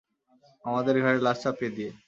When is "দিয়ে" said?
1.77-1.91